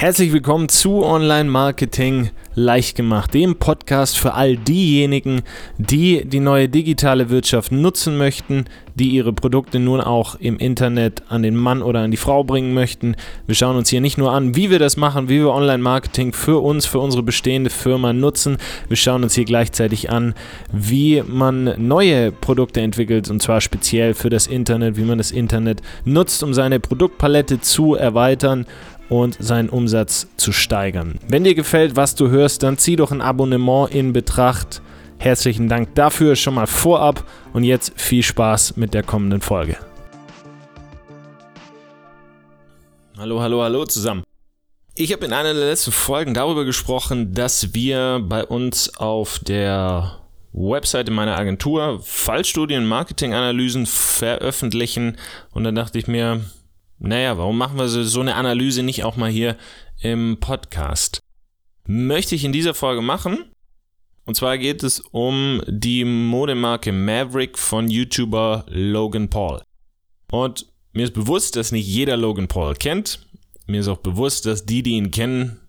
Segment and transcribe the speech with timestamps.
[0.00, 5.42] Herzlich willkommen zu Online Marketing leicht gemacht, dem Podcast für all diejenigen,
[5.76, 11.42] die die neue digitale Wirtschaft nutzen möchten, die ihre Produkte nun auch im Internet an
[11.42, 13.16] den Mann oder an die Frau bringen möchten.
[13.46, 16.32] Wir schauen uns hier nicht nur an, wie wir das machen, wie wir Online Marketing
[16.32, 18.58] für uns, für unsere bestehende Firma nutzen.
[18.86, 20.34] Wir schauen uns hier gleichzeitig an,
[20.72, 25.82] wie man neue Produkte entwickelt und zwar speziell für das Internet, wie man das Internet
[26.04, 28.64] nutzt, um seine Produktpalette zu erweitern
[29.08, 31.18] und seinen Umsatz zu steigern.
[31.26, 34.82] Wenn dir gefällt, was du hörst, dann zieh doch ein Abonnement in Betracht.
[35.18, 39.76] Herzlichen Dank dafür schon mal vorab und jetzt viel Spaß mit der kommenden Folge.
[43.18, 44.22] Hallo, hallo, hallo zusammen.
[44.94, 50.18] Ich habe in einer der letzten Folgen darüber gesprochen, dass wir bei uns auf der
[50.52, 55.16] Webseite meiner Agentur Fallstudien, Marketinganalysen veröffentlichen
[55.52, 56.40] und dann dachte ich mir,
[56.98, 59.56] naja, warum machen wir so eine Analyse nicht auch mal hier
[60.00, 61.20] im Podcast?
[61.86, 63.44] Möchte ich in dieser Folge machen.
[64.24, 69.62] Und zwar geht es um die Modemarke Maverick von YouTuber Logan Paul.
[70.30, 73.20] Und mir ist bewusst, dass nicht jeder Logan Paul kennt.
[73.66, 75.60] Mir ist auch bewusst, dass die, die ihn kennen,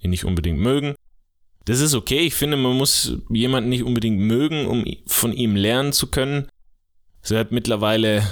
[0.00, 0.94] ihn nicht unbedingt mögen.
[1.64, 2.20] Das ist okay.
[2.20, 6.48] Ich finde, man muss jemanden nicht unbedingt mögen, um von ihm lernen zu können.
[7.28, 8.22] Er hat mittlerweile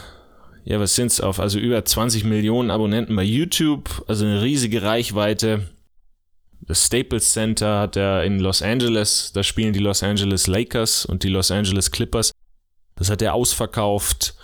[0.64, 1.40] ja, was sind's auf?
[1.40, 5.68] Also über 20 Millionen Abonnenten bei YouTube, also eine riesige Reichweite.
[6.62, 11.22] Das Staples Center hat er in Los Angeles, da spielen die Los Angeles Lakers und
[11.22, 12.32] die Los Angeles Clippers.
[12.96, 14.34] Das hat er ausverkauft.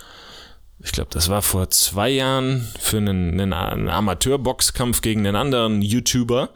[0.83, 5.81] Ich glaube, das war vor zwei Jahren für einen, einen, einen Amateurboxkampf gegen einen anderen
[5.81, 6.51] YouTuber.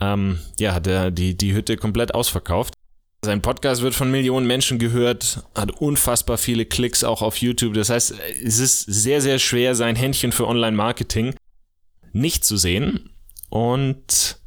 [0.00, 2.74] Ähm, ja, hat er die, die Hütte komplett ausverkauft.
[3.24, 7.74] Sein Podcast wird von Millionen Menschen gehört, hat unfassbar viele Klicks auch auf YouTube.
[7.74, 8.14] Das heißt,
[8.44, 11.36] es ist sehr, sehr schwer, sein Händchen für Online-Marketing
[12.12, 13.10] nicht zu sehen.
[13.48, 14.40] Und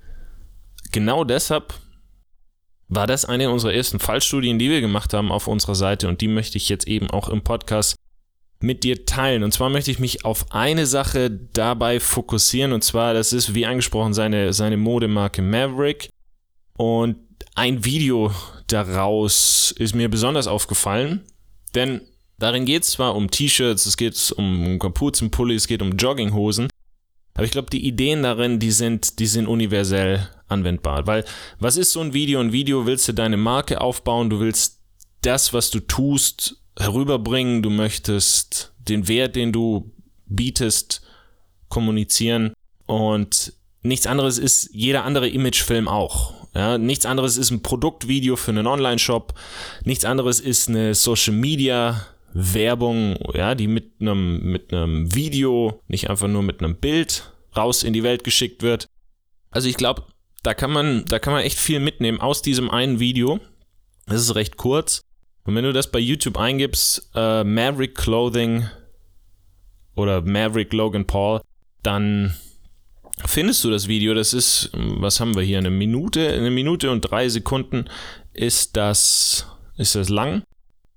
[0.92, 1.74] genau deshalb
[2.90, 6.10] war das eine unserer ersten Fallstudien, die wir gemacht haben auf unserer Seite.
[6.10, 7.96] Und die möchte ich jetzt eben auch im Podcast
[8.60, 9.44] mit dir teilen.
[9.44, 12.74] Und zwar möchte ich mich auf eine Sache dabei fokussieren.
[12.74, 16.10] Und zwar, das ist, wie angesprochen, seine, seine Modemarke Maverick.
[16.78, 17.25] Und
[17.56, 18.32] ein Video
[18.68, 21.22] daraus ist mir besonders aufgefallen,
[21.74, 22.02] denn
[22.38, 26.68] darin geht es zwar um T-Shirts, es geht um Kapuzenpulli, es geht um Jogginghosen,
[27.34, 31.08] aber ich glaube, die Ideen darin, die sind, die sind universell anwendbar.
[31.08, 31.26] Weil,
[31.60, 32.40] was ist so ein Video?
[32.40, 34.80] Ein Video willst du deine Marke aufbauen, du willst
[35.22, 39.92] das, was du tust, herüberbringen, du möchtest den Wert, den du
[40.28, 41.02] bietest,
[41.70, 42.54] kommunizieren
[42.86, 46.35] und nichts anderes ist jeder andere Imagefilm auch.
[46.56, 49.34] Ja, nichts anderes ist ein Produktvideo für einen Online-Shop.
[49.84, 56.10] Nichts anderes ist eine Social Media Werbung, ja, die mit einem, mit einem Video, nicht
[56.10, 58.88] einfach nur mit einem Bild raus in die Welt geschickt wird.
[59.52, 60.04] Also ich glaube,
[60.44, 63.40] da kann man, da kann man echt viel mitnehmen aus diesem einen Video.
[64.06, 65.02] Das ist recht kurz.
[65.44, 68.66] Und wenn du das bei YouTube eingibst, äh, Maverick Clothing
[69.96, 71.42] oder Maverick Logan Paul,
[71.84, 72.36] dann
[73.24, 74.14] findest du das Video.
[74.14, 75.58] Das ist, was haben wir hier?
[75.58, 77.86] Eine Minute, eine Minute und drei Sekunden
[78.34, 80.44] ist das, ist das lang.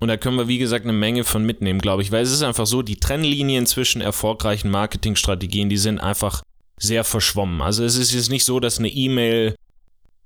[0.01, 2.13] Und da können wir, wie gesagt, eine Menge von mitnehmen, glaube ich.
[2.13, 6.43] Weil es ist einfach so, die Trennlinien zwischen erfolgreichen Marketingstrategien, die sind einfach
[6.77, 7.61] sehr verschwommen.
[7.61, 9.57] Also es ist jetzt nicht so, dass eine E-Mail,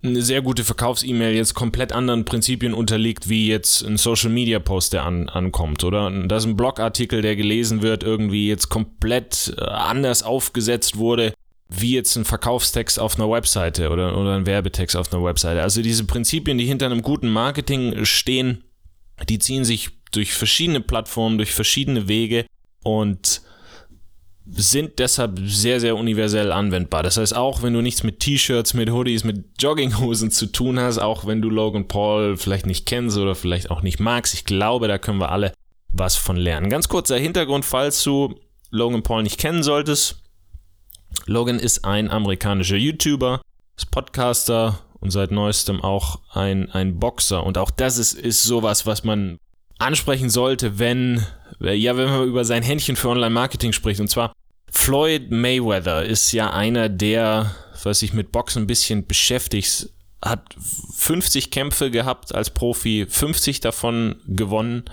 [0.03, 5.31] eine sehr gute Verkaufs-E-Mail jetzt komplett anderen Prinzipien unterliegt, wie jetzt ein Social-Media-Post, der an,
[5.31, 6.11] ankommt, oder?
[6.27, 11.33] Dass ein Blogartikel, der gelesen wird, irgendwie jetzt komplett äh, anders aufgesetzt wurde
[11.75, 15.63] wie jetzt ein Verkaufstext auf einer Webseite oder, oder ein Werbetext auf einer Webseite.
[15.63, 18.65] Also diese Prinzipien, die hinter einem guten Marketing stehen,
[19.29, 22.47] die ziehen sich durch verschiedene Plattformen, durch verschiedene Wege
[22.83, 23.43] und
[24.45, 27.03] sind deshalb sehr, sehr universell anwendbar.
[27.03, 30.99] Das heißt, auch wenn du nichts mit T-Shirts, mit Hoodies, mit Jogginghosen zu tun hast,
[30.99, 34.89] auch wenn du Logan Paul vielleicht nicht kennst oder vielleicht auch nicht magst, ich glaube,
[34.89, 35.53] da können wir alle
[35.89, 36.71] was von lernen.
[36.71, 38.35] Ganz kurzer Hintergrund, falls du
[38.71, 40.22] Logan Paul nicht kennen solltest.
[41.27, 43.41] Logan ist ein amerikanischer YouTuber,
[43.77, 47.45] ist Podcaster und seit neuestem auch ein, ein Boxer.
[47.45, 49.39] Und auch das ist, ist sowas, was man
[49.79, 51.27] ansprechen sollte, wenn,
[51.61, 54.01] ja, wenn man über sein Händchen für Online-Marketing spricht.
[54.01, 54.33] Und zwar
[54.71, 59.91] Floyd Mayweather ist ja einer, der, was sich mit Boxen ein bisschen beschäftigt,
[60.25, 60.55] hat
[60.95, 64.85] 50 Kämpfe gehabt als Profi, 50 davon gewonnen.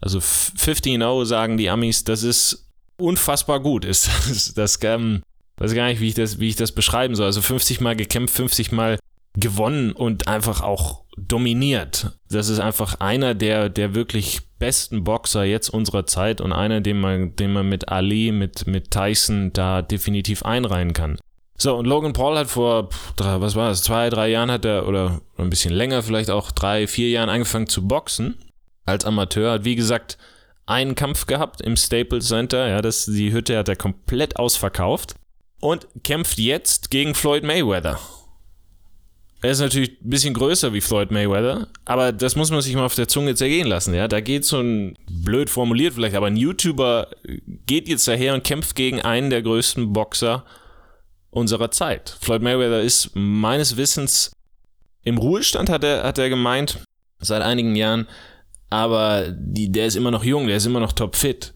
[0.00, 2.66] Also 15-0 sagen die Amis, das ist
[2.96, 3.84] unfassbar gut.
[3.84, 5.22] Ist das, das ähm,
[5.58, 7.26] weiß gar nicht, wie ich das, wie ich das beschreiben soll.
[7.26, 8.98] Also 50 Mal gekämpft, 50 Mal
[9.34, 12.12] gewonnen und einfach auch dominiert.
[12.30, 17.00] Das ist einfach einer der, der wirklich besten Boxer jetzt unserer Zeit und einer, den
[17.00, 21.18] man, den man mit Ali, mit, mit Tyson da definitiv einreihen kann.
[21.56, 25.20] So, und Logan Paul hat vor, was war das, zwei, drei Jahren hat er, oder
[25.38, 28.38] ein bisschen länger, vielleicht auch drei, vier Jahren angefangen zu boxen.
[28.86, 30.18] Als Amateur, hat wie gesagt
[30.66, 35.16] einen Kampf gehabt im Staples Center, ja, das, die Hütte hat er komplett ausverkauft.
[35.60, 37.98] Und kämpft jetzt gegen Floyd Mayweather.
[39.40, 42.84] Er ist natürlich ein bisschen größer wie Floyd Mayweather, aber das muss man sich mal
[42.84, 44.08] auf der Zunge zergehen lassen, ja.
[44.08, 47.08] Da geht so ein, blöd formuliert vielleicht, aber ein YouTuber
[47.66, 50.44] geht jetzt daher und kämpft gegen einen der größten Boxer
[51.30, 52.16] unserer Zeit.
[52.20, 54.32] Floyd Mayweather ist meines Wissens
[55.04, 56.80] im Ruhestand, hat er, hat er gemeint,
[57.20, 58.08] seit einigen Jahren,
[58.70, 61.54] aber die, der ist immer noch jung, der ist immer noch topfit.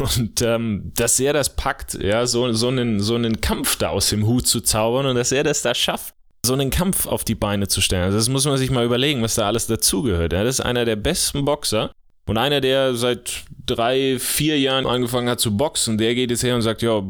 [0.00, 4.10] Und ähm, dass er das packt, ja, so, so, einen, so einen Kampf da aus
[4.10, 6.14] dem Hut zu zaubern und dass er das da schafft,
[6.44, 8.04] so einen Kampf auf die Beine zu stellen.
[8.04, 10.32] Also das muss man sich mal überlegen, was da alles dazugehört.
[10.32, 11.92] Ja, das ist einer der besten Boxer
[12.26, 16.54] und einer, der seit drei, vier Jahren angefangen hat zu boxen, der geht jetzt her
[16.54, 17.02] und sagt, ja,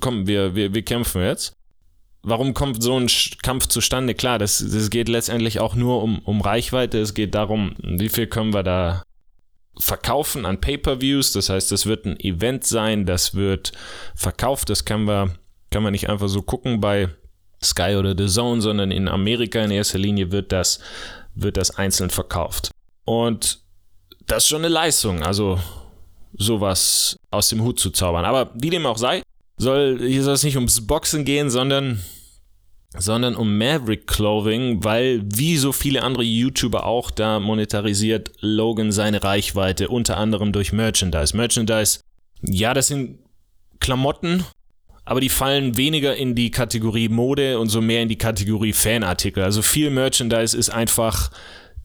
[0.00, 1.54] komm, wir, wir, wir kämpfen jetzt.
[2.22, 3.08] Warum kommt so ein
[3.42, 4.14] Kampf zustande?
[4.14, 6.98] Klar, das, das geht letztendlich auch nur um, um Reichweite.
[6.98, 9.02] Es geht darum, wie viel können wir da
[9.78, 11.32] verkaufen an Pay-per-Views.
[11.32, 13.72] Das heißt, das wird ein Event sein, das wird
[14.14, 14.70] verkauft.
[14.70, 15.38] Das kann man,
[15.70, 17.08] kann man nicht einfach so gucken bei
[17.62, 20.80] Sky oder The Zone, sondern in Amerika in erster Linie wird das,
[21.34, 22.70] wird das einzeln verkauft.
[23.04, 23.60] Und
[24.26, 25.60] das ist schon eine Leistung, also
[26.36, 28.24] sowas aus dem Hut zu zaubern.
[28.24, 29.22] Aber wie dem auch sei,
[29.56, 32.02] soll, hier soll es nicht ums Boxen gehen, sondern,
[32.98, 39.22] sondern um Maverick Clothing, weil wie so viele andere YouTuber auch, da monetarisiert Logan seine
[39.22, 41.36] Reichweite, unter anderem durch Merchandise.
[41.36, 42.00] Merchandise,
[42.42, 43.18] ja, das sind
[43.80, 44.44] Klamotten,
[45.04, 49.42] aber die fallen weniger in die Kategorie Mode und so mehr in die Kategorie Fanartikel.
[49.42, 51.30] Also viel Merchandise ist einfach,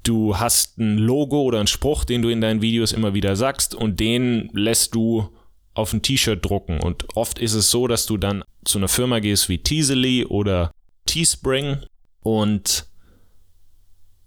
[0.04, 3.76] du hast ein Logo oder einen Spruch, den du in deinen Videos immer wieder sagst
[3.76, 5.30] und den lässt du
[5.74, 6.80] auf ein T-Shirt drucken.
[6.82, 10.72] Und oft ist es so, dass du dann zu einer Firma gehst wie Teasely oder
[11.12, 11.78] Teespring
[12.22, 12.86] und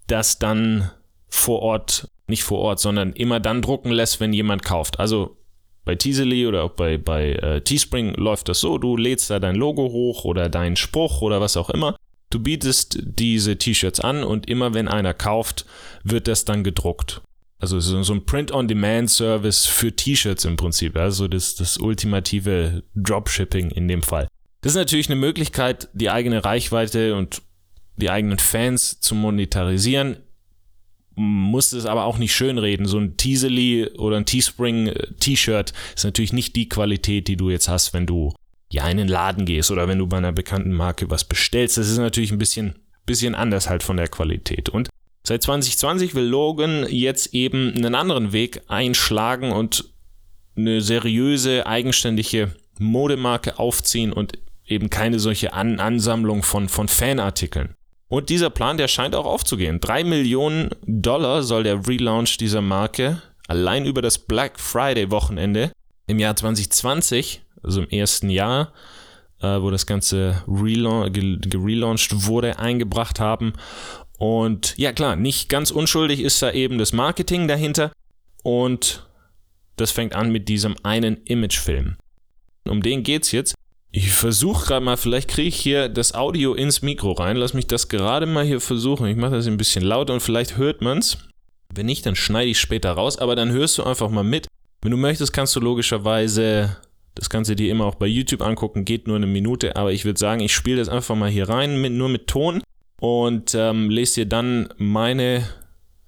[0.05, 0.91] das dann
[1.27, 4.99] vor Ort, nicht vor Ort, sondern immer dann drucken lässt, wenn jemand kauft.
[4.99, 5.35] Also
[5.83, 9.55] bei Teasely oder auch bei, bei äh, Teespring läuft das so, du lädst da dein
[9.55, 11.95] Logo hoch oder deinen Spruch oder was auch immer.
[12.29, 15.65] Du bietest diese T-Shirts an und immer wenn einer kauft,
[16.03, 17.21] wird das dann gedruckt.
[17.57, 24.03] Also so ein Print-on-Demand-Service für T-Shirts im Prinzip, also das, das ultimative Dropshipping in dem
[24.03, 24.27] Fall.
[24.65, 27.43] Das ist natürlich eine Möglichkeit, die eigene Reichweite und
[27.97, 30.17] die eigenen Fans zu monetarisieren
[31.13, 32.87] musst es aber auch nicht schönreden.
[32.87, 37.69] So ein Teasely oder ein Teespring äh, ist natürlich nicht die Qualität, die du jetzt
[37.69, 38.33] hast, wenn du
[38.71, 41.77] ja in den Laden gehst oder wenn du bei einer bekannten Marke was bestellst.
[41.77, 42.73] Das ist natürlich ein bisschen,
[43.05, 44.69] bisschen anders halt von der Qualität.
[44.69, 44.89] Und
[45.23, 49.93] seit 2020 will Logan jetzt eben einen anderen Weg einschlagen und
[50.57, 57.75] eine seriöse, eigenständige Modemarke aufziehen und eben keine solche An Ansammlung von, von Fanartikeln.
[58.07, 59.79] Und dieser Plan, der scheint auch aufzugehen.
[59.79, 65.71] Drei Millionen Dollar soll der Relaunch dieser Marke allein über das Black Friday Wochenende
[66.07, 68.73] im Jahr 2020, also im ersten Jahr,
[69.41, 73.53] äh, wo das Ganze gelauncht wurde, eingebracht haben.
[74.17, 77.91] Und ja klar, nicht ganz unschuldig ist da eben das Marketing dahinter.
[78.43, 79.07] Und
[79.77, 81.97] das fängt an mit diesem einen Imagefilm.
[82.67, 83.55] Um den geht's jetzt.
[83.97, 87.37] Ich versuche gerade mal, vielleicht kriege ich hier das Audio ins Mikro rein.
[87.37, 89.07] Lass mich das gerade mal hier versuchen.
[89.07, 91.17] Ich mache das ein bisschen lauter und vielleicht hört man es.
[91.73, 94.47] Wenn nicht, dann schneide ich später raus, aber dann hörst du einfach mal mit.
[94.81, 96.75] Wenn du möchtest, kannst du logischerweise
[97.15, 98.83] das Ganze dir immer auch bei YouTube angucken.
[98.83, 101.79] Geht nur eine Minute, aber ich würde sagen, ich spiele das einfach mal hier rein,
[101.79, 102.63] mit, nur mit Ton
[102.99, 105.47] und ähm, lese dir dann meine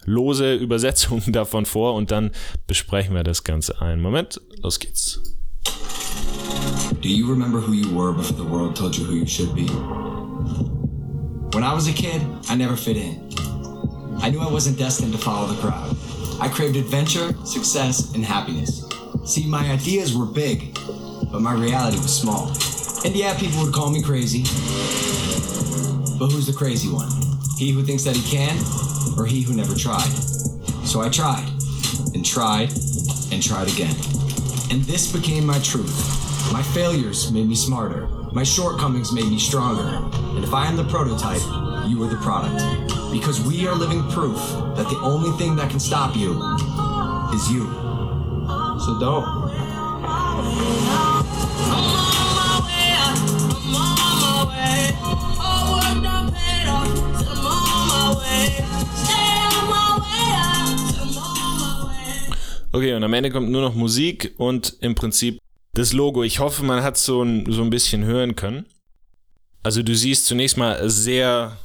[0.04, 2.32] lose Übersetzung davon vor und dann
[2.68, 4.42] besprechen wir das Ganze einen Moment.
[4.62, 5.37] Los geht's.
[6.96, 9.68] Do you remember who you were before the world told you who you should be?
[11.54, 13.30] When I was a kid, I never fit in.
[14.22, 15.96] I knew I wasn't destined to follow the crowd.
[16.40, 18.88] I craved adventure, success, and happiness.
[19.26, 20.74] See, my ideas were big,
[21.32, 22.48] but my reality was small.
[23.06, 24.44] And yeah, people would call me crazy.
[26.18, 27.10] But who's the crazy one?
[27.58, 28.58] He who thinks that he can,
[29.20, 30.10] or he who never tried?
[30.88, 31.48] So I tried,
[32.16, 32.72] and tried,
[33.32, 33.96] and tried again.
[34.72, 36.17] And this became my truth.
[36.52, 38.08] My failures made me smarter.
[38.32, 39.88] My shortcomings made me stronger.
[40.36, 41.42] And if I am the prototype,
[41.88, 42.62] you are the product.
[43.12, 44.38] Because we are living proof
[44.76, 46.32] that the only thing that can stop you
[47.34, 47.66] is you.
[48.80, 49.48] So don't.
[62.74, 65.40] Okay, und am Ende kommt nur noch Musik und im Prinzip
[65.78, 66.24] das Logo.
[66.24, 68.66] Ich hoffe, man hat so ein, so ein bisschen hören können.
[69.62, 71.58] Also du siehst zunächst mal sehr,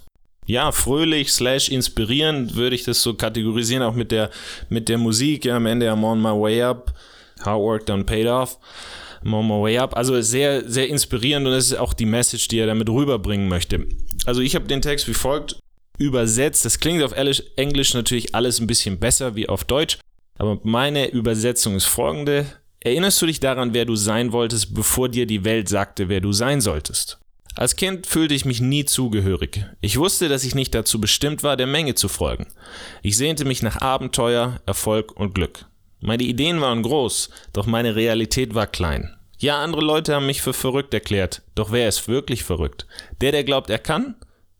[0.45, 4.31] ja, fröhlich slash inspirierend, würde ich das so kategorisieren, auch mit der,
[4.69, 6.93] mit der Musik, ja, am Ende I'm on my way up,
[7.45, 8.59] how work done paid off.
[9.25, 9.97] I'm on my way up.
[9.97, 13.87] Also sehr, sehr inspirierend und das ist auch die Message, die er damit rüberbringen möchte.
[14.27, 15.59] Also ich habe den Text wie folgt
[15.99, 16.65] übersetzt.
[16.65, 19.99] Das klingt auf Englisch natürlich alles ein bisschen besser wie auf Deutsch,
[20.39, 22.47] aber meine Übersetzung ist folgende.
[22.85, 26.33] Erinnerst du dich daran, wer du sein wolltest, bevor dir die Welt sagte, wer du
[26.33, 27.21] sein solltest?
[27.55, 29.65] Als Kind fühlte ich mich nie zugehörig.
[29.81, 32.49] Ich wusste, dass ich nicht dazu bestimmt war, der Menge zu folgen.
[33.03, 35.67] Ich sehnte mich nach Abenteuer, Erfolg und Glück.
[36.01, 39.17] Meine Ideen waren groß, doch meine Realität war klein.
[39.39, 42.87] Ja, andere Leute haben mich für verrückt erklärt, doch wer ist wirklich verrückt?
[43.21, 44.17] Der, der glaubt, er kann?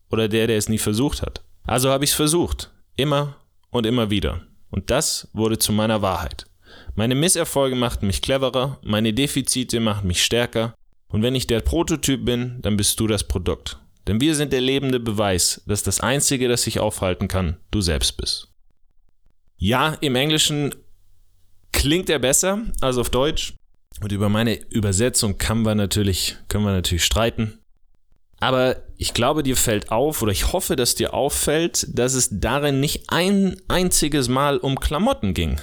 [0.09, 1.41] Oder der, der es nie versucht hat?
[1.65, 2.71] Also habe ich es versucht.
[2.95, 3.35] Immer
[3.71, 4.41] und immer wieder.
[4.69, 6.45] Und das wurde zu meiner Wahrheit.
[6.95, 10.75] Meine Misserfolge machten mich cleverer, meine Defizite machten mich stärker,
[11.07, 13.79] und wenn ich der Prototyp bin, dann bist du das Produkt.
[14.07, 18.17] Denn wir sind der lebende Beweis, dass das Einzige, das sich aufhalten kann, du selbst
[18.17, 18.47] bist.
[19.57, 20.73] Ja, im Englischen
[21.71, 23.53] klingt er besser als auf Deutsch.
[24.01, 27.59] Und über meine Übersetzung kann wir natürlich, können wir natürlich streiten.
[28.39, 32.79] Aber ich glaube, dir fällt auf, oder ich hoffe, dass dir auffällt, dass es darin
[32.79, 35.61] nicht ein einziges Mal um Klamotten ging.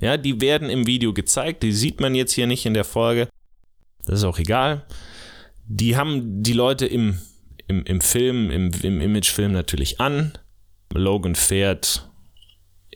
[0.00, 3.28] Ja, die werden im Video gezeigt, die sieht man jetzt hier nicht in der Folge.
[4.06, 4.86] Das ist auch egal.
[5.66, 7.18] Die haben die Leute im,
[7.66, 10.32] im, im Film, im, im Imagefilm natürlich an.
[10.94, 12.08] Logan fährt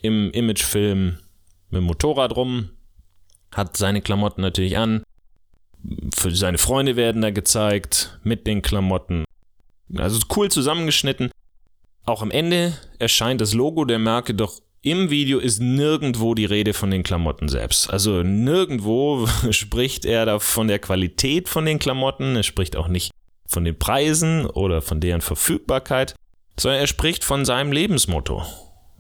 [0.00, 1.18] im Imagefilm
[1.70, 2.70] mit dem Motorrad rum,
[3.50, 5.02] hat seine Klamotten natürlich an.
[6.14, 9.24] Für seine Freunde werden da gezeigt mit den Klamotten.
[9.96, 11.30] Also cool zusammengeschnitten.
[12.04, 16.74] Auch am Ende erscheint das Logo der Marke doch im Video ist nirgendwo die Rede
[16.74, 17.88] von den Klamotten selbst.
[17.88, 23.12] Also nirgendwo spricht er da von der Qualität von den Klamotten, er spricht auch nicht
[23.46, 26.16] von den Preisen oder von deren Verfügbarkeit,
[26.58, 28.42] sondern er spricht von seinem Lebensmotto.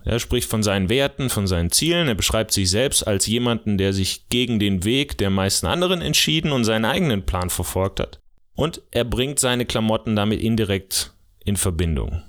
[0.04, 3.92] Er spricht von seinen Werten, von seinen Zielen, er beschreibt sich selbst als jemanden, der
[3.92, 8.20] sich gegen den Weg der meisten anderen entschieden und seinen eigenen Plan verfolgt hat.
[8.54, 11.12] Und er bringt seine Klamotten damit indirekt
[11.44, 12.22] in Verbindung.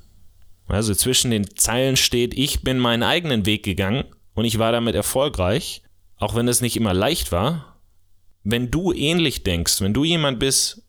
[0.67, 4.95] Also zwischen den Zeilen steht, ich bin meinen eigenen Weg gegangen und ich war damit
[4.95, 5.83] erfolgreich,
[6.17, 7.81] auch wenn es nicht immer leicht war.
[8.43, 10.83] Wenn du ähnlich denkst, wenn du jemand bist,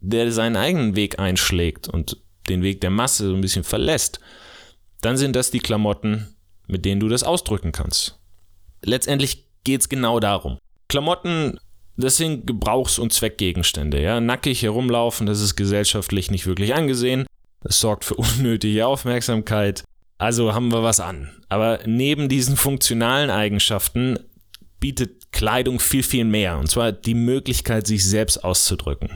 [0.00, 2.18] der seinen eigenen Weg einschlägt und
[2.48, 4.20] den Weg der Masse so ein bisschen verlässt,
[5.00, 6.34] dann sind das die Klamotten,
[6.66, 8.18] mit denen du das ausdrücken kannst.
[8.82, 10.58] Letztendlich geht es genau darum.
[10.88, 11.58] Klamotten,
[11.96, 14.00] das sind Gebrauchs- und Zweckgegenstände.
[14.00, 14.20] Ja?
[14.20, 17.26] Nackig herumlaufen, das ist gesellschaftlich nicht wirklich angesehen.
[17.62, 19.84] Es sorgt für unnötige Aufmerksamkeit.
[20.18, 21.30] Also haben wir was an.
[21.48, 24.18] Aber neben diesen funktionalen Eigenschaften
[24.78, 26.58] bietet Kleidung viel, viel mehr.
[26.58, 29.10] Und zwar die Möglichkeit, sich selbst auszudrücken.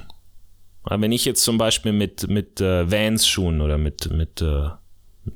[0.83, 4.69] Aber wenn ich jetzt zum Beispiel mit, mit äh, Vans-Schuhen oder mit, mit, äh,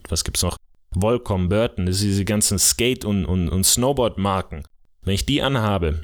[0.09, 0.57] was gibt's noch?
[0.91, 4.65] Volcom, Burton, das sind diese ganzen Skate- und, und, und Snowboard-Marken.
[5.03, 6.03] Wenn ich die anhabe,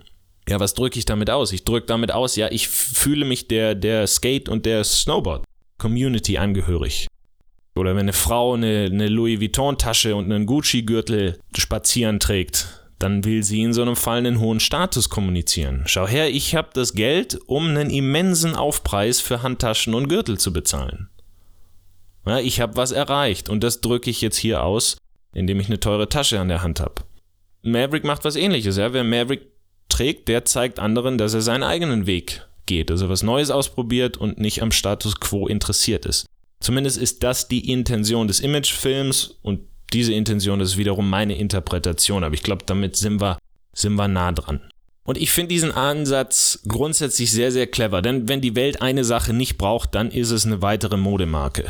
[0.49, 1.53] ja, was drücke ich damit aus?
[1.53, 5.45] Ich drücke damit aus, ja, ich fühle mich der, der Skate- und der Snowboard.
[5.85, 7.09] Community angehörig.
[7.77, 13.43] Oder wenn eine Frau eine, eine Louis Vuitton-Tasche und einen Gucci-Gürtel spazieren trägt, dann will
[13.43, 15.83] sie in so einem Fall einen hohen Status kommunizieren.
[15.85, 20.55] Schau her, ich habe das Geld, um einen immensen Aufpreis für Handtaschen und Gürtel zu
[20.55, 21.11] bezahlen.
[22.25, 24.97] Ja, ich habe was erreicht und das drücke ich jetzt hier aus,
[25.35, 27.03] indem ich eine teure Tasche an der Hand habe.
[27.61, 28.79] Maverick macht was ähnliches.
[28.79, 28.95] Ja?
[28.95, 29.49] Wer Maverick
[29.91, 34.39] trägt, der zeigt anderen, dass er seinen eigenen Weg geht, also was Neues ausprobiert und
[34.39, 36.27] nicht am Status quo interessiert ist.
[36.61, 39.61] Zumindest ist das die Intention des Imagefilms und
[39.93, 43.39] diese Intention ist wiederum meine Interpretation, aber ich glaube, damit sind wir,
[43.73, 44.61] sind wir nah dran.
[45.05, 49.35] Und ich finde diesen Ansatz grundsätzlich sehr, sehr clever, denn wenn die Welt eine Sache
[49.35, 51.67] nicht braucht, dann ist es eine weitere Modemarke.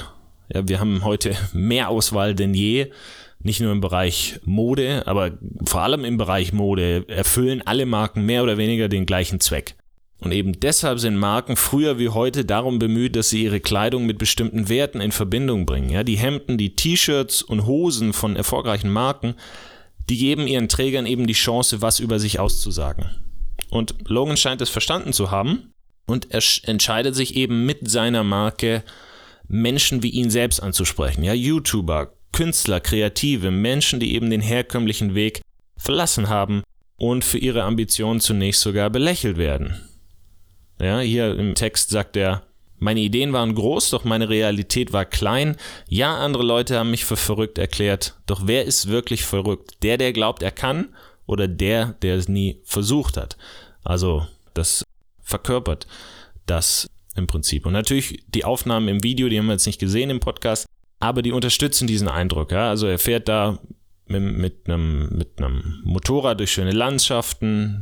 [0.52, 2.92] Ja, wir haben heute mehr Auswahl denn je,
[3.40, 5.32] nicht nur im Bereich Mode, aber
[5.66, 9.74] vor allem im Bereich Mode erfüllen alle Marken mehr oder weniger den gleichen Zweck.
[10.24, 14.16] Und eben deshalb sind Marken früher wie heute darum bemüht, dass sie ihre Kleidung mit
[14.16, 15.90] bestimmten Werten in Verbindung bringen.
[15.90, 19.34] Ja, die Hemden, die T-Shirts und Hosen von erfolgreichen Marken,
[20.08, 23.10] die geben ihren Trägern eben die Chance, was über sich auszusagen.
[23.70, 25.72] Und Logan scheint es verstanden zu haben
[26.06, 28.82] und er entscheidet sich eben mit seiner Marke
[29.46, 31.22] Menschen wie ihn selbst anzusprechen.
[31.22, 35.42] Ja, YouTuber, Künstler, Kreative, Menschen, die eben den herkömmlichen Weg
[35.76, 36.62] verlassen haben
[36.96, 39.76] und für ihre Ambitionen zunächst sogar belächelt werden.
[40.84, 42.42] Ja, hier im Text sagt er,
[42.78, 45.56] meine Ideen waren groß, doch meine Realität war klein.
[45.88, 48.18] Ja, andere Leute haben mich für verrückt erklärt.
[48.26, 49.82] Doch wer ist wirklich verrückt?
[49.82, 53.38] Der, der glaubt, er kann oder der, der es nie versucht hat?
[53.82, 54.84] Also, das
[55.22, 55.86] verkörpert
[56.44, 56.86] das
[57.16, 57.64] im Prinzip.
[57.64, 60.66] Und natürlich die Aufnahmen im Video, die haben wir jetzt nicht gesehen im Podcast,
[61.00, 62.52] aber die unterstützen diesen Eindruck.
[62.52, 62.68] Ja?
[62.68, 63.58] Also er fährt da
[64.06, 67.80] mit, mit, einem, mit einem Motorrad durch schöne Landschaften,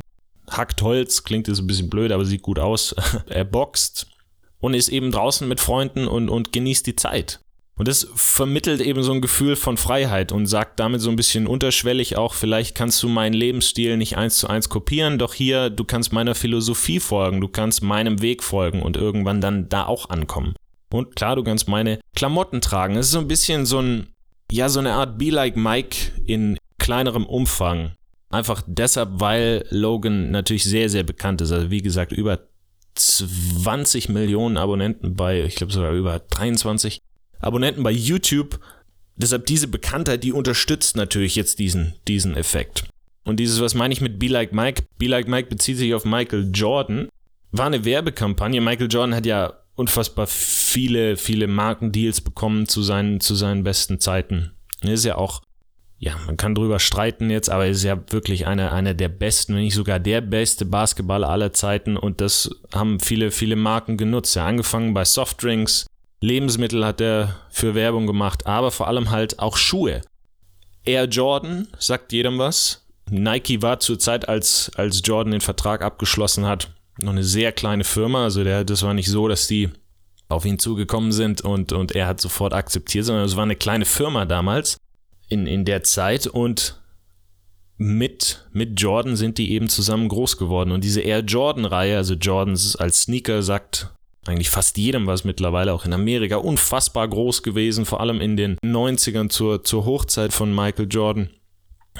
[0.50, 2.94] hackt Holz, klingt jetzt ein bisschen blöd, aber sieht gut aus.
[3.26, 4.06] er boxt
[4.60, 7.40] und ist eben draußen mit Freunden und, und genießt die Zeit.
[7.74, 11.46] Und das vermittelt eben so ein Gefühl von Freiheit und sagt damit so ein bisschen
[11.46, 15.84] unterschwellig auch, vielleicht kannst du meinen Lebensstil nicht eins zu eins kopieren, doch hier, du
[15.84, 20.54] kannst meiner Philosophie folgen, du kannst meinem Weg folgen und irgendwann dann da auch ankommen.
[20.92, 22.96] Und klar, du kannst meine Klamotten tragen.
[22.96, 24.08] Es ist so ein bisschen so ein,
[24.50, 27.92] ja, so eine Art Be Like Mike in kleinerem Umfang.
[28.32, 31.52] Einfach deshalb, weil Logan natürlich sehr, sehr bekannt ist.
[31.52, 32.40] Also wie gesagt, über
[32.94, 36.98] 20 Millionen Abonnenten bei, ich glaube sogar über 23
[37.40, 38.58] Abonnenten bei YouTube.
[39.16, 42.84] Deshalb diese Bekanntheit, die unterstützt natürlich jetzt diesen, diesen Effekt.
[43.24, 44.84] Und dieses, was meine ich mit Be Like Mike?
[44.98, 47.08] Be Like Mike bezieht sich auf Michael Jordan.
[47.50, 48.62] War eine Werbekampagne.
[48.62, 54.52] Michael Jordan hat ja unfassbar viele, viele Markendeals bekommen zu seinen, zu seinen besten Zeiten.
[54.80, 55.42] Er ist ja auch,
[56.04, 59.54] ja, man kann drüber streiten jetzt, aber er ist ja wirklich einer, einer der besten,
[59.54, 61.96] wenn nicht sogar der beste Basketballer aller Zeiten.
[61.96, 64.34] Und das haben viele, viele Marken genutzt.
[64.34, 65.86] Ja, angefangen bei Softdrinks,
[66.20, 70.00] Lebensmittel hat er für Werbung gemacht, aber vor allem halt auch Schuhe.
[70.84, 72.84] Air Jordan sagt jedem was.
[73.08, 77.84] Nike war zur Zeit, als, als Jordan den Vertrag abgeschlossen hat, noch eine sehr kleine
[77.84, 78.24] Firma.
[78.24, 79.70] Also der, das war nicht so, dass die
[80.28, 83.84] auf ihn zugekommen sind und, und er hat sofort akzeptiert, sondern es war eine kleine
[83.84, 84.78] Firma damals
[85.32, 86.78] in, in der Zeit und
[87.78, 90.70] mit, mit Jordan sind die eben zusammen groß geworden.
[90.70, 93.90] Und diese Air Jordan-Reihe, also Jordans als Sneaker, sagt
[94.26, 98.56] eigentlich fast jedem was mittlerweile, auch in Amerika, unfassbar groß gewesen, vor allem in den
[98.64, 101.30] 90ern zur, zur Hochzeit von Michael Jordan.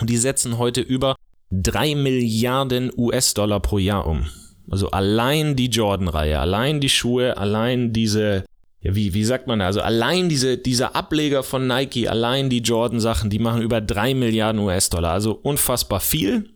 [0.01, 1.17] Und die setzen heute über
[1.51, 4.27] 3 Milliarden US-Dollar pro Jahr um.
[4.71, 8.45] Also allein die Jordan-Reihe, allein die Schuhe, allein diese,
[8.83, 9.67] ja, wie, wie sagt man da?
[9.67, 14.61] Also allein diese, dieser Ableger von Nike, allein die Jordan-Sachen, die machen über 3 Milliarden
[14.61, 15.13] US-Dollar.
[15.13, 16.51] Also unfassbar viel.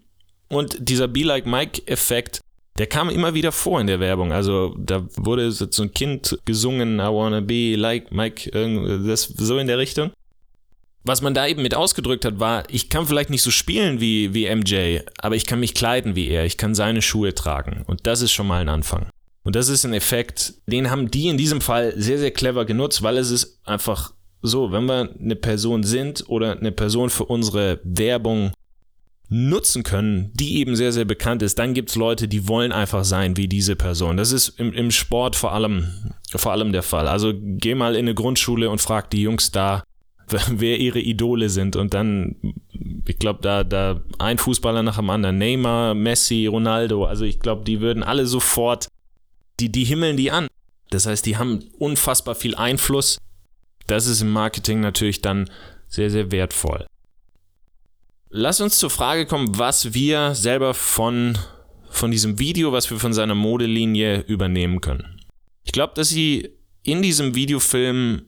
[0.49, 2.41] Und dieser Be Like Mike-Effekt
[2.79, 4.33] der kam immer wieder vor in der Werbung.
[4.33, 9.67] Also da wurde so ein Kind gesungen, I wanna be like Mike, das so in
[9.67, 10.11] der Richtung.
[11.05, 14.35] Was man da eben mit ausgedrückt hat, war, ich kann vielleicht nicht so spielen wie,
[14.35, 17.85] wie MJ, aber ich kann mich kleiden wie er, ich kann seine Schuhe tragen.
[17.87, 19.09] Und das ist schon mal ein Anfang.
[19.47, 23.05] Und das ist ein Effekt, den haben die in diesem Fall sehr, sehr clever genutzt,
[23.05, 27.79] weil es ist einfach so, wenn wir eine Person sind oder eine Person für unsere
[27.85, 28.51] Werbung
[29.29, 33.05] nutzen können, die eben sehr, sehr bekannt ist, dann gibt es Leute, die wollen einfach
[33.05, 34.17] sein wie diese Person.
[34.17, 35.93] Das ist im, im Sport vor allem,
[36.35, 37.07] vor allem der Fall.
[37.07, 39.85] Also geh mal in eine Grundschule und frag die Jungs da,
[40.49, 42.35] wer ihre Idole sind und dann,
[43.07, 47.63] ich glaube, da, da ein Fußballer nach dem anderen, Neymar, Messi, Ronaldo, also ich glaube,
[47.63, 48.89] die würden alle sofort,
[49.61, 50.49] die, die himmeln die an.
[50.91, 53.19] Das heißt, die haben unfassbar viel Einfluss.
[53.87, 55.51] Das ist im Marketing natürlich dann
[55.89, 56.87] sehr, sehr wertvoll.
[58.29, 61.39] Lass uns zur Frage kommen, was wir selber von,
[61.89, 65.21] von diesem Video, was wir von seiner Modelinie übernehmen können.
[65.65, 66.51] Ich glaube, dass sie
[66.83, 68.23] in diesem Videofilm,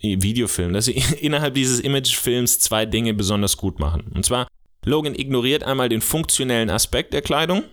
[0.00, 4.10] Videofilm, dass sie innerhalb dieses Imagefilms zwei Dinge besonders gut machen.
[4.14, 4.48] Und zwar,
[4.84, 7.64] Logan ignoriert einmal den funktionellen Aspekt der Kleidung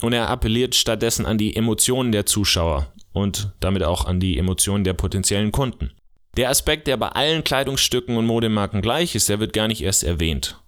[0.00, 4.84] und er appelliert stattdessen an die Emotionen der Zuschauer und damit auch an die Emotionen
[4.84, 5.92] der potenziellen Kunden.
[6.36, 10.02] Der Aspekt, der bei allen Kleidungsstücken und Modemarken gleich ist, der wird gar nicht erst
[10.02, 10.60] erwähnt.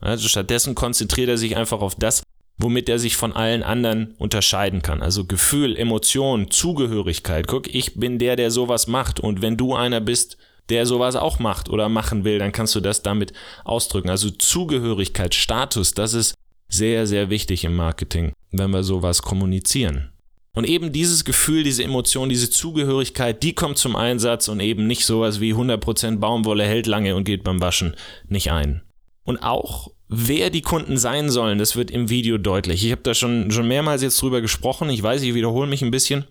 [0.00, 2.22] Also stattdessen konzentriert er sich einfach auf das,
[2.58, 5.02] womit er sich von allen anderen unterscheiden kann.
[5.02, 7.46] Also Gefühl, Emotion, Zugehörigkeit.
[7.46, 9.18] Guck, ich bin der, der sowas macht.
[9.18, 10.36] Und wenn du einer bist,
[10.68, 13.32] der sowas auch macht oder machen will, dann kannst du das damit
[13.64, 14.10] ausdrücken.
[14.10, 16.34] Also Zugehörigkeit, Status, das ist
[16.74, 20.10] sehr, sehr wichtig im Marketing, wenn wir sowas kommunizieren.
[20.54, 25.04] Und eben dieses Gefühl, diese Emotion, diese Zugehörigkeit, die kommt zum Einsatz und eben nicht
[25.04, 27.96] sowas wie 100% Baumwolle hält lange und geht beim Waschen
[28.28, 28.82] nicht ein.
[29.24, 32.84] Und auch wer die Kunden sein sollen, das wird im Video deutlich.
[32.84, 34.90] Ich habe da schon, schon mehrmals jetzt drüber gesprochen.
[34.90, 36.24] Ich weiß, ich wiederhole mich ein bisschen.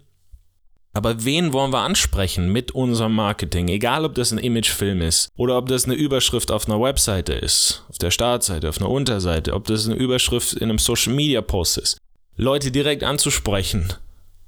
[0.93, 3.67] Aber wen wollen wir ansprechen mit unserem Marketing?
[3.67, 7.84] Egal, ob das ein Imagefilm ist oder ob das eine Überschrift auf einer Webseite ist,
[7.89, 11.79] auf der Startseite, auf einer Unterseite, ob das eine Überschrift in einem Social Media Post
[11.79, 11.97] ist.
[12.36, 13.93] Leute direkt anzusprechen,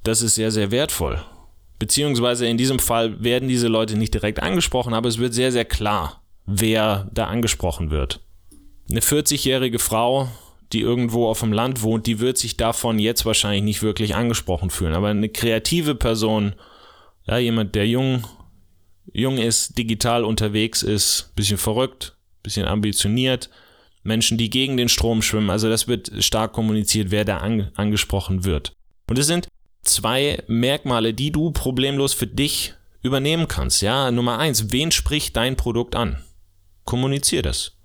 [0.04, 1.24] das ist sehr, sehr wertvoll.
[1.80, 5.66] Beziehungsweise in diesem Fall werden diese Leute nicht direkt angesprochen, aber es wird sehr, sehr
[5.66, 8.22] klar, wer da angesprochen wird
[8.90, 10.30] eine 40-jährige Frau,
[10.74, 14.70] die irgendwo auf dem Land wohnt, die wird sich davon jetzt wahrscheinlich nicht wirklich angesprochen
[14.70, 14.94] fühlen.
[14.94, 16.54] Aber eine kreative Person,
[17.26, 18.26] ja, jemand, der jung,
[19.14, 23.50] jung ist, digital unterwegs ist, bisschen verrückt, bisschen ambitioniert,
[24.04, 28.46] Menschen, die gegen den Strom schwimmen, also das wird stark kommuniziert, wer da an, angesprochen
[28.46, 28.74] wird.
[29.08, 29.48] Und es sind
[29.82, 33.82] zwei Merkmale, die du problemlos für dich übernehmen kannst.
[33.82, 36.24] Ja, Nummer eins, wen spricht dein Produkt an?
[36.86, 37.78] Kommunizier das.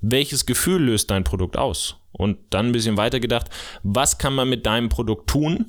[0.00, 1.99] Welches Gefühl löst dein Produkt aus?
[2.20, 3.46] Und dann ein bisschen weiter gedacht,
[3.82, 5.64] was kann man mit deinem Produkt tun,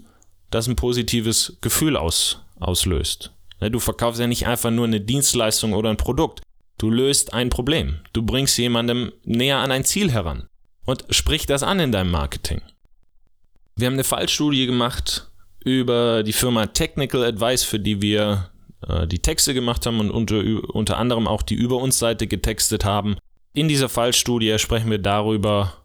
[0.49, 3.31] das ein positives Gefühl aus, auslöst?
[3.61, 6.41] Du verkaufst ja nicht einfach nur eine Dienstleistung oder ein Produkt.
[6.77, 7.99] Du löst ein Problem.
[8.11, 10.47] Du bringst jemandem näher an ein Ziel heran.
[10.85, 12.61] Und sprich das an in deinem Marketing.
[13.77, 15.31] Wir haben eine Fallstudie gemacht
[15.63, 18.49] über die Firma Technical Advice, für die wir
[18.85, 20.43] äh, die Texte gemacht haben und unter,
[20.75, 23.15] unter anderem auch die Über uns Seite getextet haben.
[23.53, 25.80] In dieser Fallstudie sprechen wir darüber,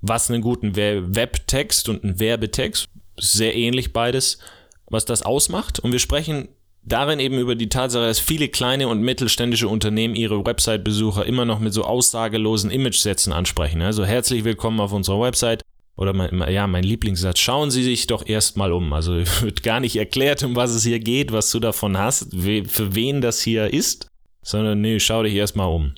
[0.00, 2.86] was einen guten Webtext und einen Werbetext,
[3.18, 4.38] sehr ähnlich beides,
[4.86, 5.80] was das ausmacht.
[5.80, 6.48] Und wir sprechen
[6.82, 11.58] darin eben über die Tatsache, dass viele kleine und mittelständische Unternehmen ihre Website-Besucher immer noch
[11.58, 13.82] mit so aussagelosen Image-Sätzen ansprechen.
[13.82, 15.62] Also herzlich willkommen auf unserer Website.
[15.96, 18.92] Oder mein, ja, mein Lieblingssatz, schauen Sie sich doch erstmal um.
[18.92, 22.94] Also wird gar nicht erklärt, um was es hier geht, was du davon hast, für
[22.94, 24.06] wen das hier ist,
[24.42, 25.94] sondern nee, schau dich erstmal um.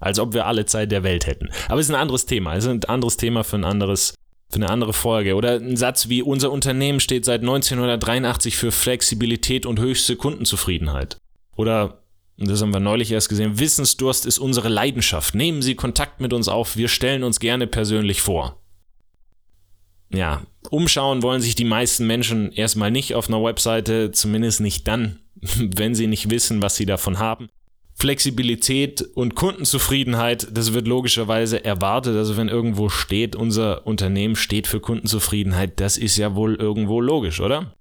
[0.00, 1.48] Als ob wir alle Zeit der Welt hätten.
[1.68, 2.54] Aber es ist ein anderes Thema.
[2.54, 4.14] Es ist ein anderes Thema für ein anderes,
[4.48, 5.34] für eine andere Folge.
[5.34, 11.18] Oder ein Satz wie, unser Unternehmen steht seit 1983 für Flexibilität und höchste Kundenzufriedenheit.
[11.56, 12.02] Oder,
[12.36, 15.34] das haben wir neulich erst gesehen, Wissensdurst ist unsere Leidenschaft.
[15.34, 18.60] Nehmen Sie Kontakt mit uns auf, wir stellen uns gerne persönlich vor.
[20.10, 25.18] Ja, umschauen wollen sich die meisten Menschen erstmal nicht auf einer Webseite, zumindest nicht dann,
[25.58, 27.48] wenn sie nicht wissen, was sie davon haben.
[28.00, 32.16] Flexibilität und Kundenzufriedenheit, das wird logischerweise erwartet.
[32.16, 37.40] Also wenn irgendwo steht, unser Unternehmen steht für Kundenzufriedenheit, das ist ja wohl irgendwo logisch,
[37.40, 37.74] oder?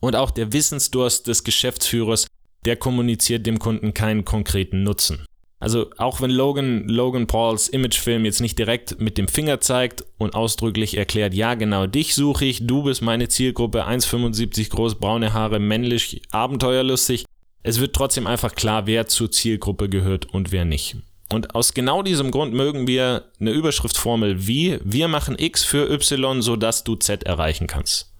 [0.00, 2.26] Und auch der Wissensdurst des Geschäftsführers,
[2.64, 5.24] der kommuniziert dem Kunden keinen konkreten Nutzen.
[5.60, 10.34] Also auch wenn Logan, Logan Pauls Imagefilm jetzt nicht direkt mit dem Finger zeigt und
[10.34, 15.60] ausdrücklich erklärt, ja genau, dich suche ich, du bist meine Zielgruppe, 1,75 groß, braune Haare,
[15.60, 17.26] männlich, abenteuerlustig,
[17.62, 20.96] es wird trotzdem einfach klar, wer zur Zielgruppe gehört und wer nicht.
[21.32, 26.42] Und aus genau diesem Grund mögen wir eine Überschriftformel wie wir machen X für Y,
[26.42, 28.12] sodass du Z erreichen kannst.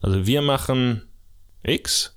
[0.00, 1.02] Also wir machen
[1.62, 2.16] X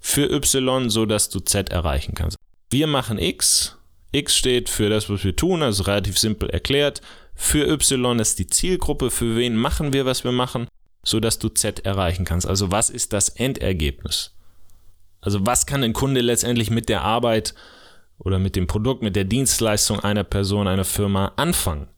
[0.00, 2.36] für Y, sodass du Z erreichen kannst.
[2.70, 3.76] Wir machen X.
[4.10, 7.02] X steht für das, was wir tun, also relativ simpel erklärt.
[7.34, 10.66] Für Y ist die Zielgruppe, für wen machen wir, was wir machen,
[11.04, 12.46] sodass du Z erreichen kannst.
[12.46, 14.34] Also was ist das Endergebnis?
[15.20, 17.54] Also was kann ein Kunde letztendlich mit der Arbeit
[18.18, 21.88] oder mit dem Produkt, mit der Dienstleistung einer Person, einer Firma anfangen?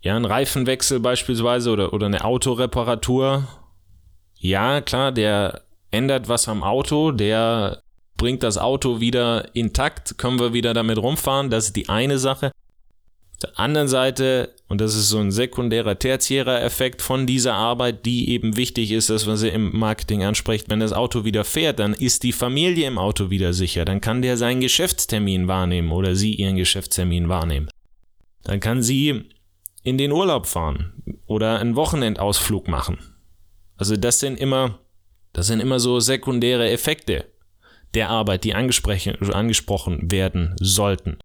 [0.00, 3.48] Ja, ein Reifenwechsel beispielsweise oder, oder eine Autoreparatur.
[4.36, 7.82] Ja, klar, der ändert was am Auto, der
[8.16, 12.52] bringt das Auto wieder intakt, können wir wieder damit rumfahren, das ist die eine Sache.
[13.42, 18.30] Der anderen Seite, und das ist so ein sekundärer, tertiärer Effekt von dieser Arbeit, die
[18.30, 21.94] eben wichtig ist, dass man sie im Marketing anspricht, wenn das Auto wieder fährt, dann
[21.94, 26.34] ist die Familie im Auto wieder sicher, dann kann der seinen Geschäftstermin wahrnehmen oder sie
[26.34, 27.68] ihren Geschäftstermin wahrnehmen.
[28.42, 29.30] Dann kann sie
[29.84, 30.92] in den Urlaub fahren
[31.26, 32.98] oder einen Wochenendausflug machen.
[33.76, 34.80] Also das sind immer,
[35.32, 37.26] das sind immer so sekundäre Effekte
[37.94, 41.18] der Arbeit, die angesprochen werden sollten.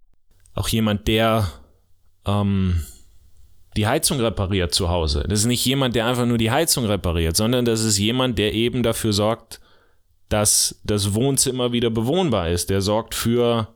[0.53, 1.51] Auch jemand, der
[2.25, 2.83] ähm,
[3.75, 5.25] die Heizung repariert zu Hause.
[5.27, 8.53] Das ist nicht jemand, der einfach nur die Heizung repariert, sondern das ist jemand, der
[8.53, 9.59] eben dafür sorgt,
[10.29, 12.69] dass das Wohnzimmer wieder bewohnbar ist.
[12.69, 13.67] Der sorgt für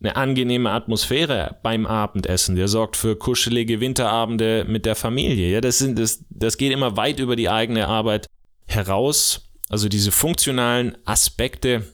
[0.00, 2.56] eine angenehme Atmosphäre beim Abendessen.
[2.56, 5.50] Der sorgt für kuschelige Winterabende mit der Familie.
[5.50, 8.26] Ja, das, sind, das, das geht immer weit über die eigene Arbeit
[8.66, 9.48] heraus.
[9.68, 11.84] Also diese funktionalen Aspekte,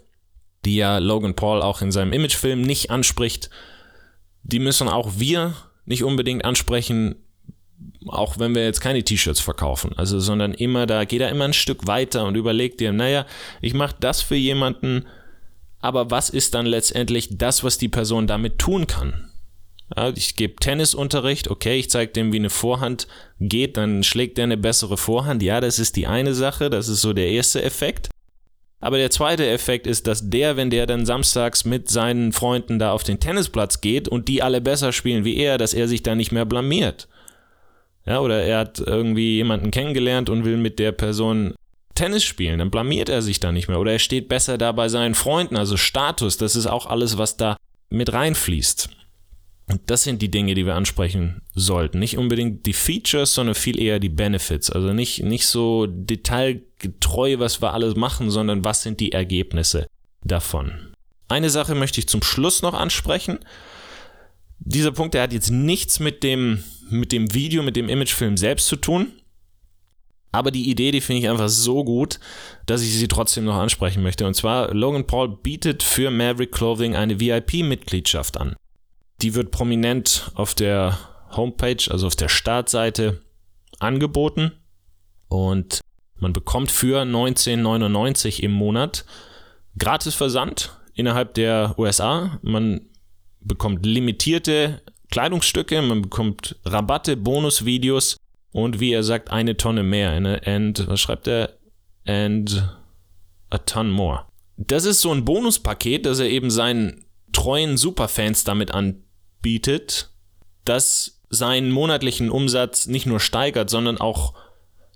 [0.65, 3.51] die ja Logan Paul auch in seinem Imagefilm nicht anspricht,
[4.43, 5.55] die müssen auch wir
[5.89, 7.17] nicht unbedingt ansprechen,
[8.07, 9.93] auch wenn wir jetzt keine T-Shirts verkaufen.
[9.97, 13.27] Also, sondern immer da, geh da immer ein Stück weiter und überleg dir, naja,
[13.61, 15.07] ich mache das für jemanden,
[15.81, 19.31] aber was ist dann letztendlich das, was die Person damit tun kann?
[19.97, 23.09] Ja, ich gebe Tennisunterricht, okay, ich zeige dem, wie eine Vorhand
[23.41, 25.43] geht, dann schlägt er eine bessere Vorhand.
[25.43, 28.11] Ja, das ist die eine Sache, das ist so der erste Effekt.
[28.81, 32.93] Aber der zweite Effekt ist, dass der, wenn der dann samstags mit seinen Freunden da
[32.93, 36.15] auf den Tennisplatz geht und die alle besser spielen wie er, dass er sich da
[36.15, 37.09] nicht mehr blamiert.
[38.07, 41.55] Ja, oder er hat irgendwie jemanden kennengelernt und will mit der Person
[41.95, 43.81] Tennis spielen, dann blamiert er sich da nicht mehr.
[43.81, 47.37] Oder er steht besser da bei seinen Freunden, also Status, das ist auch alles, was
[47.37, 47.57] da
[47.91, 48.91] mit reinfließt.
[49.69, 51.99] Und das sind die Dinge, die wir ansprechen sollten.
[51.99, 54.71] Nicht unbedingt die Features, sondern viel eher die Benefits.
[54.71, 59.87] Also nicht, nicht so detailgetreu, was wir alles machen, sondern was sind die Ergebnisse
[60.25, 60.95] davon.
[61.29, 63.41] Eine Sache möchte ich zum Schluss noch ansprechen.
[64.59, 68.69] Dieser Punkt, der hat jetzt nichts mit dem, mit dem Video, mit dem Imagefilm selbst
[68.69, 69.13] zu tun.
[70.33, 72.21] Aber die Idee, die finde ich einfach so gut,
[72.65, 74.27] dass ich sie trotzdem noch ansprechen möchte.
[74.27, 78.57] Und zwar, Logan Paul bietet für Maverick Clothing eine VIP-Mitgliedschaft an.
[79.23, 80.99] Die wird prominent auf der
[81.37, 83.21] Homepage, also auf der Startseite,
[83.79, 84.53] angeboten.
[85.29, 85.81] Und
[86.17, 89.05] man bekommt für 19,99 im Monat
[89.79, 92.39] gratis Versand innerhalb der USA.
[92.43, 92.81] Man
[93.41, 98.17] bekommt limitierte Kleidungsstücke, man bekommt Rabatte, Bonusvideos
[98.53, 100.11] und wie er sagt, eine Tonne mehr.
[100.45, 101.57] And, was schreibt er?
[102.07, 102.69] And
[103.51, 104.25] a ton more.
[104.57, 108.75] Das ist so ein Bonuspaket, das er eben seinen treuen Superfans damit
[109.39, 110.11] anbietet,
[110.65, 114.35] das seinen monatlichen Umsatz nicht nur steigert, sondern auch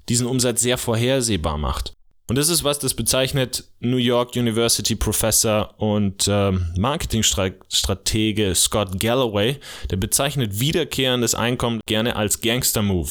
[0.09, 1.93] diesen Umsatz sehr vorhersehbar macht.
[2.29, 9.59] Und das ist was, das bezeichnet New York University Professor und äh, Marketingstratege Scott Galloway.
[9.91, 13.11] Der bezeichnet wiederkehrendes Einkommen gerne als Gangster-Move.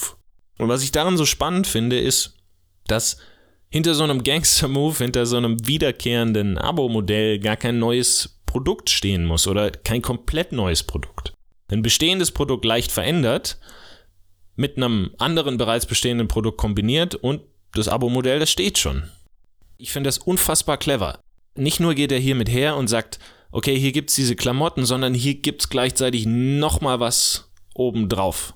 [0.57, 2.35] Und was ich daran so spannend finde, ist,
[2.87, 3.17] dass
[3.69, 9.47] hinter so einem Gangster-Move, hinter so einem wiederkehrenden Abo-Modell gar kein neues Produkt stehen muss
[9.47, 11.31] oder kein komplett neues Produkt.
[11.69, 13.57] Ein bestehendes Produkt leicht verändert,
[14.57, 19.03] mit einem anderen bereits bestehenden Produkt kombiniert und das Abo-Modell, das steht schon.
[19.77, 21.21] Ich finde das unfassbar clever.
[21.55, 23.19] Nicht nur geht er hier mit her und sagt,
[23.53, 28.53] okay, hier gibt es diese Klamotten, sondern hier gibt es gleichzeitig nochmal was obendrauf.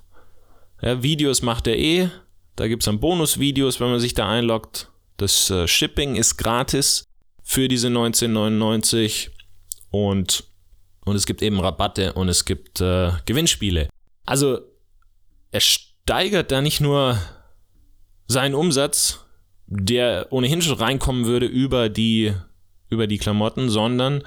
[0.82, 2.10] Ja, Videos macht er eh.
[2.54, 4.90] Da gibt es dann Bonusvideos, wenn man sich da einloggt.
[5.16, 7.04] Das äh, Shipping ist gratis
[7.42, 9.30] für diese 1999
[10.04, 10.44] und,
[11.04, 13.88] und es gibt eben Rabatte und es gibt äh, Gewinnspiele.
[14.24, 14.60] Also
[15.50, 17.18] er steigert da nicht nur
[18.28, 19.24] seinen Umsatz,
[19.66, 22.32] der ohnehin schon reinkommen würde über die,
[22.88, 24.22] über die Klamotten, sondern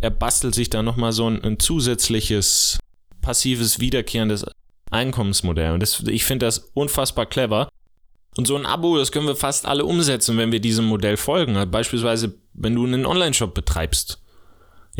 [0.00, 2.78] er bastelt sich da nochmal so ein, ein zusätzliches
[3.20, 4.46] passives, wiederkehrendes
[4.90, 5.72] Einkommensmodell.
[5.72, 7.68] Und das, ich finde das unfassbar clever.
[8.36, 11.70] Und so ein Abo, das können wir fast alle umsetzen, wenn wir diesem Modell folgen.
[11.70, 14.19] Beispielsweise, wenn du einen Online-Shop betreibst.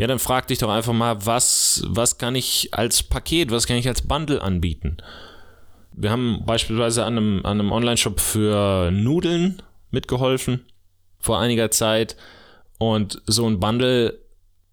[0.01, 3.77] Ja, dann frag dich doch einfach mal, was, was kann ich als Paket, was kann
[3.77, 4.97] ich als Bundle anbieten?
[5.91, 9.61] Wir haben beispielsweise an einem, an einem Online-Shop für Nudeln
[9.91, 10.65] mitgeholfen
[11.19, 12.17] vor einiger Zeit.
[12.79, 14.17] Und so ein Bundle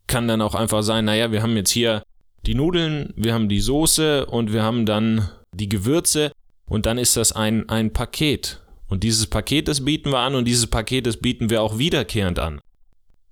[0.06, 2.02] kann dann auch einfach sein, naja, wir haben jetzt hier
[2.46, 6.32] die Nudeln, wir haben die Soße und wir haben dann die Gewürze
[6.70, 8.62] und dann ist das ein, ein Paket.
[8.88, 12.38] Und dieses Paket, das bieten wir an und dieses Paket, das bieten wir auch wiederkehrend
[12.38, 12.62] an.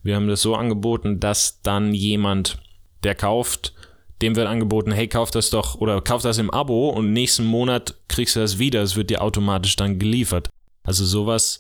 [0.06, 2.58] Wir haben das so angeboten, dass dann jemand,
[3.02, 3.74] der kauft,
[4.22, 7.96] dem wird angeboten, hey, kauf das doch oder kauf das im Abo und nächsten Monat
[8.06, 8.82] kriegst du das wieder.
[8.82, 10.48] Es wird dir automatisch dann geliefert.
[10.84, 11.58] Also sowas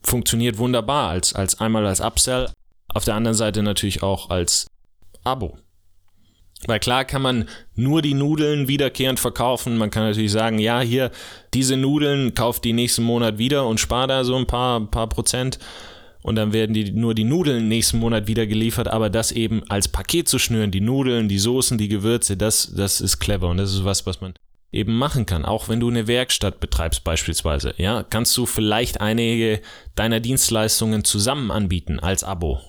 [0.00, 2.50] funktioniert wunderbar als, als einmal als Upsell,
[2.86, 4.68] auf der anderen Seite natürlich auch als
[5.24, 5.58] Abo.
[6.68, 9.76] Weil klar kann man nur die Nudeln wiederkehrend verkaufen.
[9.76, 11.10] Man kann natürlich sagen, ja, hier,
[11.52, 15.58] diese Nudeln kauft die nächsten Monat wieder und spar da so ein paar, paar Prozent
[16.22, 19.88] und dann werden die nur die Nudeln nächsten Monat wieder geliefert, aber das eben als
[19.88, 23.72] Paket zu schnüren, die Nudeln, die Soßen, die Gewürze, das, das ist clever und das
[23.72, 24.34] ist was, was man
[24.72, 25.44] eben machen kann.
[25.44, 29.60] Auch wenn du eine Werkstatt betreibst beispielsweise, ja, kannst du vielleicht einige
[29.94, 32.60] deiner Dienstleistungen zusammen anbieten als Abo.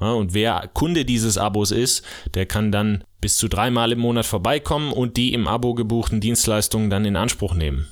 [0.00, 4.26] Ja, und wer Kunde dieses Abos ist, der kann dann bis zu dreimal im Monat
[4.26, 7.88] vorbeikommen und die im Abo gebuchten Dienstleistungen dann in Anspruch nehmen.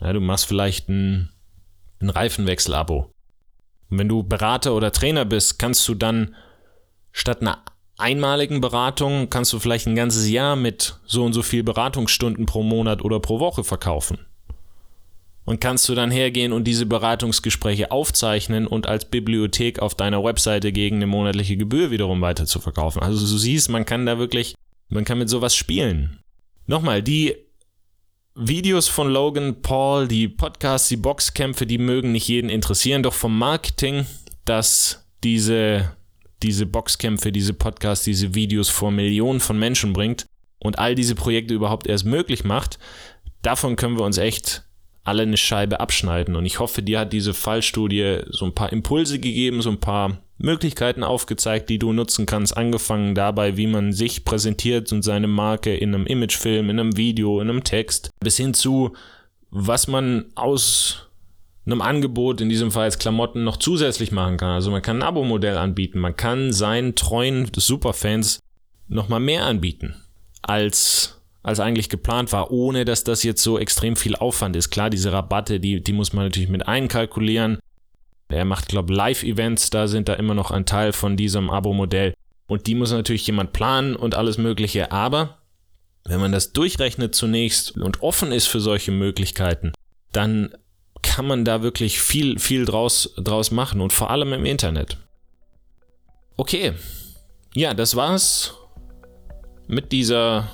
[0.00, 1.30] Ja, du machst vielleicht ein,
[2.00, 3.12] ein Reifenwechsel-Abo
[3.90, 6.34] und wenn du Berater oder Trainer bist, kannst du dann
[7.12, 7.62] statt einer
[7.98, 12.62] einmaligen Beratung, kannst du vielleicht ein ganzes Jahr mit so und so viel Beratungsstunden pro
[12.62, 14.18] Monat oder pro Woche verkaufen.
[15.44, 20.70] Und kannst du dann hergehen und diese Beratungsgespräche aufzeichnen und als Bibliothek auf deiner Webseite
[20.70, 23.02] gegen eine monatliche Gebühr wiederum weiter zu verkaufen.
[23.02, 24.54] Also du siehst, man kann da wirklich,
[24.88, 26.20] man kann mit sowas spielen.
[26.66, 27.34] Nochmal, die
[28.34, 33.36] Videos von Logan Paul, die Podcasts, die Boxkämpfe, die mögen nicht jeden interessieren, doch vom
[33.36, 34.06] Marketing,
[34.44, 35.96] dass diese,
[36.42, 40.26] diese Boxkämpfe, diese Podcasts, diese Videos vor Millionen von Menschen bringt
[40.58, 42.78] und all diese Projekte überhaupt erst möglich macht,
[43.42, 44.64] davon können wir uns echt
[45.10, 46.36] alle eine Scheibe abschneiden.
[46.36, 50.18] Und ich hoffe, dir hat diese Fallstudie so ein paar Impulse gegeben, so ein paar
[50.38, 55.74] Möglichkeiten aufgezeigt, die du nutzen kannst, angefangen dabei, wie man sich präsentiert und seine Marke
[55.76, 58.92] in einem Imagefilm, in einem Video, in einem Text, bis hin zu,
[59.50, 61.08] was man aus
[61.66, 64.50] einem Angebot, in diesem Fall als Klamotten, noch zusätzlich machen kann.
[64.50, 68.38] Also man kann ein Abo-Modell anbieten, man kann seinen treuen Superfans
[68.88, 69.94] nochmal mehr anbieten,
[70.40, 74.70] als, als eigentlich geplant war, ohne dass das jetzt so extrem viel Aufwand ist.
[74.70, 77.58] Klar, diese Rabatte, die, die muss man natürlich mit einkalkulieren.
[78.28, 82.14] Er macht, glaube ich, Live-Events, da sind da immer noch ein Teil von diesem Abo-Modell.
[82.46, 84.92] Und die muss natürlich jemand planen und alles Mögliche.
[84.92, 85.38] Aber
[86.04, 89.72] wenn man das durchrechnet zunächst und offen ist für solche Möglichkeiten,
[90.12, 90.54] dann
[91.02, 94.98] kann man da wirklich viel, viel draus, draus machen und vor allem im Internet.
[96.36, 96.72] Okay,
[97.54, 98.54] ja, das war's
[99.66, 100.48] mit dieser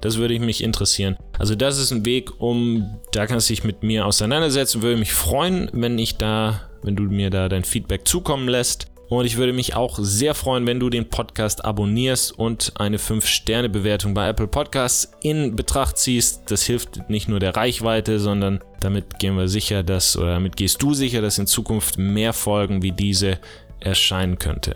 [0.00, 1.16] Das würde mich interessieren.
[1.38, 4.82] Also das ist ein Weg, um, da kannst du dich mit mir auseinandersetzen.
[4.82, 8.86] Würde mich freuen, wenn ich da, wenn du mir da dein Feedback zukommen lässt.
[9.08, 14.14] Und ich würde mich auch sehr freuen, wenn du den Podcast abonnierst und eine 5-Sterne-Bewertung
[14.14, 16.50] bei Apple Podcasts in Betracht ziehst.
[16.50, 20.82] Das hilft nicht nur der Reichweite, sondern damit gehen wir sicher, dass, oder damit gehst
[20.82, 23.38] du sicher, dass in Zukunft mehr Folgen wie diese
[23.78, 24.74] erscheinen könnte.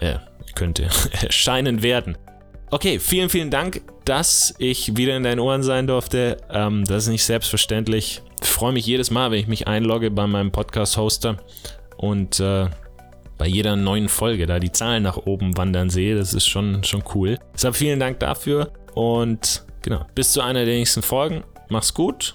[0.00, 0.16] Äh,
[0.56, 0.88] könnte
[1.22, 2.18] erscheinen werden.
[2.70, 6.38] Okay, vielen, vielen Dank, dass ich wieder in deinen Ohren sein durfte.
[6.50, 8.22] Ähm, das ist nicht selbstverständlich.
[8.42, 11.36] Freue mich jedes Mal, wenn ich mich einlogge bei meinem Podcast-Hoster
[11.96, 12.68] und äh,
[13.38, 16.16] bei jeder neuen Folge da die Zahlen nach oben wandern sehe.
[16.16, 17.38] Das ist schon, schon cool.
[17.54, 21.44] Deshalb vielen Dank dafür und genau, bis zu einer der nächsten Folgen.
[21.68, 22.34] Mach's gut.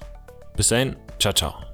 [0.55, 0.95] Bis dahin.
[1.19, 1.66] Ciao, ciao.